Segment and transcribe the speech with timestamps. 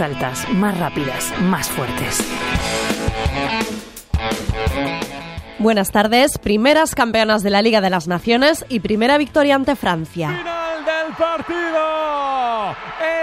[0.00, 2.24] más altas, más rápidas, más fuertes.
[5.58, 10.28] Buenas tardes, primeras campeonas de la Liga de las Naciones y primera victoria ante Francia.
[10.30, 12.76] Final del partido.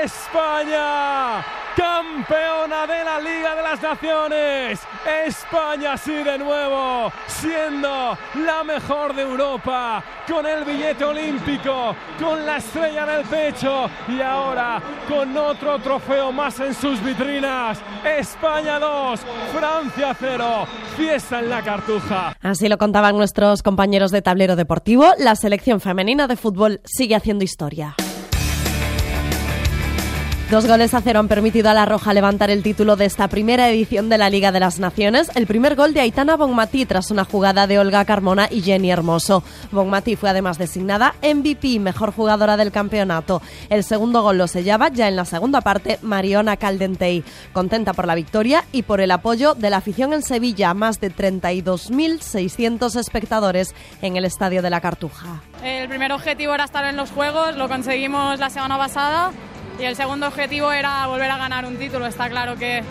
[0.03, 1.43] España
[1.77, 4.79] campeona de la Liga de las Naciones.
[5.27, 12.57] España sí de nuevo, siendo la mejor de Europa, con el billete olímpico, con la
[12.57, 17.79] estrella en el pecho y ahora con otro trofeo más en sus vitrinas.
[18.03, 19.19] España 2,
[19.55, 20.67] Francia 0,
[20.97, 22.35] fiesta en la cartuja.
[22.41, 27.43] Así lo contaban nuestros compañeros de tablero deportivo, la selección femenina de fútbol sigue haciendo
[27.43, 27.95] historia.
[30.49, 33.67] Dos goles a cero han permitido a La Roja levantar el título de esta primera
[33.69, 35.29] edición de la Liga de las Naciones.
[35.35, 39.43] El primer gol de Aitana Bonmatí tras una jugada de Olga Carmona y Jenny Hermoso.
[39.71, 43.41] Bonmatí fue además designada MVP, mejor jugadora del campeonato.
[43.69, 47.25] El segundo gol lo sellaba ya en la segunda parte Mariona Caldentey.
[47.51, 51.11] Contenta por la victoria y por el apoyo de la afición en Sevilla, más de
[51.11, 55.41] 32.600 espectadores en el Estadio de la Cartuja.
[55.61, 59.33] El primer objetivo era estar en los Juegos, lo conseguimos la semana pasada
[59.79, 62.05] y el segundo objetivo era volver a ganar un título.
[62.05, 62.83] Está claro que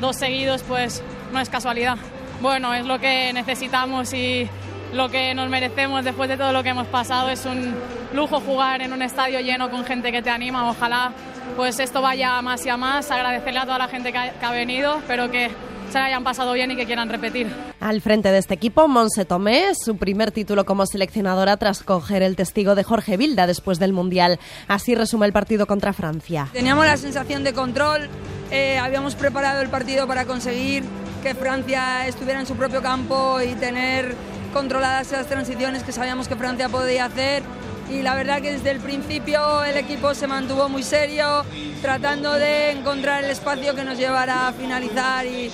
[0.00, 1.02] dos seguidos pues
[1.32, 1.96] no es casualidad.
[2.40, 4.48] Bueno, es lo que necesitamos y
[4.94, 7.28] lo que nos merecemos después de todo lo que hemos pasado.
[7.28, 7.74] Es un
[8.14, 10.68] lujo jugar en un estadio lleno con gente que te anima.
[10.70, 11.12] Ojalá
[11.56, 13.10] pues esto vaya más y a más.
[13.10, 15.50] Agradecerle a toda la gente que ha, que ha venido, pero que
[15.90, 17.48] se la hayan pasado bien y que quieran repetir.
[17.80, 22.36] Al frente de este equipo, Monse Tomé, su primer título como seleccionadora tras coger el
[22.36, 24.38] testigo de Jorge Vilda después del Mundial.
[24.68, 26.48] Así resume el partido contra Francia.
[26.52, 28.08] Teníamos la sensación de control,
[28.50, 30.84] eh, habíamos preparado el partido para conseguir
[31.22, 34.14] que Francia estuviera en su propio campo y tener
[34.52, 37.42] controladas las transiciones que sabíamos que Francia podía hacer
[37.90, 41.44] y la verdad que desde el principio el equipo se mantuvo muy serio,
[41.82, 45.50] tratando de encontrar el espacio que nos llevara a finalizar y,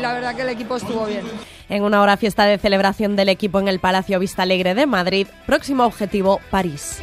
[0.00, 1.22] la verdad que el equipo estuvo bien.
[1.68, 5.26] En una hora fiesta de celebración del equipo en el Palacio Vista Alegre de Madrid,
[5.46, 7.00] próximo objetivo París.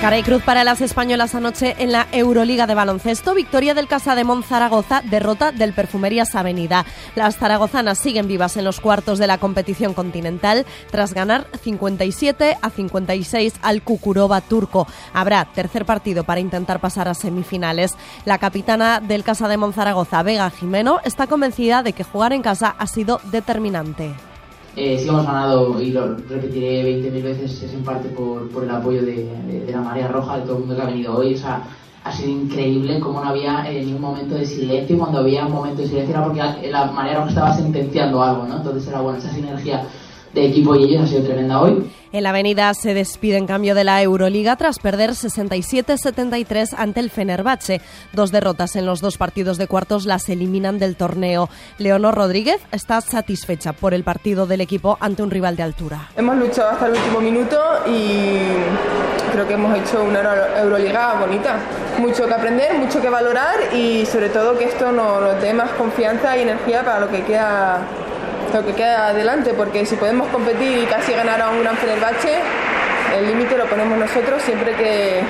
[0.00, 3.34] Cara y cruz para las españolas anoche en la Euroliga de baloncesto.
[3.34, 6.84] Victoria del Casa de Zaragoza, derrota del Perfumerías Avenida.
[7.14, 12.70] Las zaragozanas siguen vivas en los cuartos de la competición continental tras ganar 57 a
[12.70, 14.86] 56 al Kukurova turco.
[15.14, 17.94] Habrá tercer partido para intentar pasar a semifinales.
[18.26, 22.76] La capitana del Casa de Zaragoza, Vega Jimeno, está convencida de que jugar en casa
[22.78, 24.14] ha sido determinante.
[24.76, 28.70] Eh, si hemos ganado, y lo repetiré 20.000 veces, es en parte por, por el
[28.70, 29.26] apoyo de,
[29.64, 31.32] de, la Marea Roja, de todo el mundo que ha venido hoy.
[31.32, 31.62] O sea,
[32.04, 34.98] ha sido increíble cómo no había eh, ni momento de silencio.
[34.98, 38.46] Cuando había un momento de silencio era porque la, la Marea Roja estaba sentenciando algo,
[38.46, 38.58] ¿no?
[38.58, 39.86] Entonces era bueno, esa sinergia
[40.40, 41.84] de equipo y ellos ha sido tremenda hoy.
[42.12, 47.10] En la avenida se despide en cambio de la Euroliga tras perder 67-73 ante el
[47.10, 47.80] Fenerbahce.
[48.12, 51.48] Dos derrotas en los dos partidos de cuartos las eliminan del torneo.
[51.78, 56.10] Leonor Rodríguez está satisfecha por el partido del equipo ante un rival de altura.
[56.16, 58.38] Hemos luchado hasta el último minuto y
[59.32, 60.20] creo que hemos hecho una
[60.60, 61.58] Euroliga bonita.
[61.98, 65.70] Mucho que aprender, mucho que valorar y sobre todo que esto nos, nos dé más
[65.72, 67.86] confianza y energía para lo que queda
[68.52, 72.38] lo que queda adelante, porque si podemos competir y casi ganar a un gran Fenerbahce,
[73.16, 75.20] el límite lo ponemos nosotros siempre que,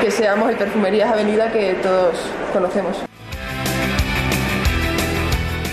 [0.00, 2.14] que seamos el Perfumerías Avenida que todos
[2.52, 3.09] conocemos.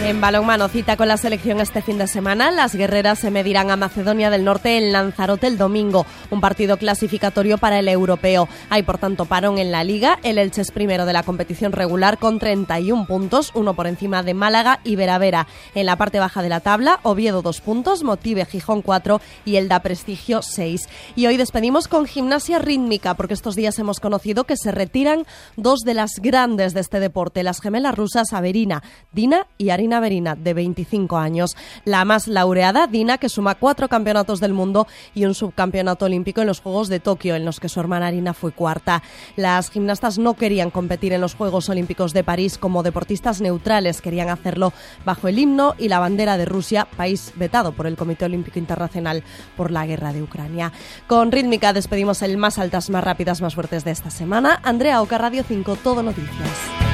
[0.08, 2.50] En balonmano, cita con la selección este fin de semana.
[2.50, 7.58] Las guerreras se medirán a Macedonia del Norte en Lanzarote el domingo, un partido clasificatorio
[7.58, 8.48] para el europeo.
[8.70, 10.18] Hay, por tanto, parón en la liga.
[10.24, 14.34] El Elche es primero de la competición regular con 31 puntos, uno por encima de
[14.34, 15.46] Málaga y Veravera.
[15.76, 19.68] En la parte baja de la tabla, Oviedo dos puntos, Motive Gijón 4 y el
[19.68, 20.88] da Prestigio 6.
[21.18, 25.26] Y hoy despedimos con gimnasia rítmica, porque estos días hemos conocido que se retiran
[25.58, 30.36] dos de las grandes de este deporte, las gemelas rusas Averina, Dina y Arina Verina,
[30.36, 31.56] de 25 años.
[31.86, 36.48] La más laureada, Dina, que suma cuatro campeonatos del mundo y un subcampeonato olímpico en
[36.48, 39.04] los Juegos de Tokio, en los que su hermana Arina fue cuarta.
[39.36, 44.30] Las gimnastas no querían competir en los Juegos Olímpicos de París como deportistas neutrales, querían
[44.30, 44.74] hacerlo
[45.06, 49.24] bajo el himno y la bandera de Rusia, país vetado por el Comité Olímpico Internacional
[49.56, 50.72] por la guerra de Ucrania.
[51.08, 54.60] Con rítmica despedimos el más altas, más rápidas, más fuertes de esta semana.
[54.64, 56.87] Andrea Oca, Radio 5, Todo Noticias.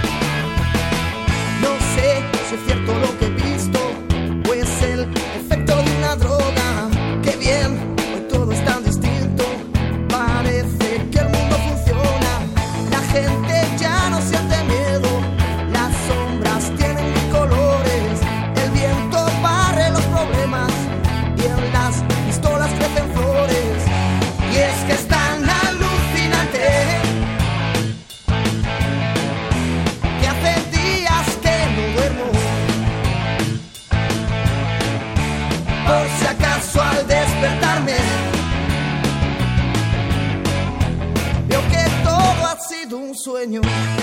[2.53, 3.42] Es cierto lo que
[43.43, 44.02] sueño.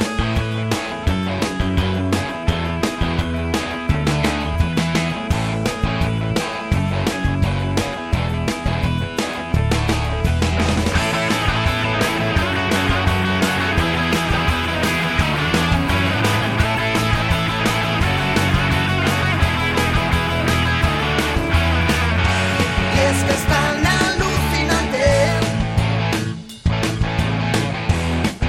[23.11, 25.09] Que está na luz final de.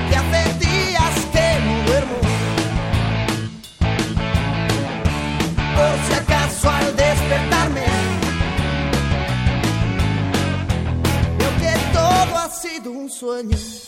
[0.09, 2.19] Que hace días que no dormo.
[5.77, 7.87] O sea, casual despertarme.
[11.39, 13.82] Meu que todo ha sido un sueño.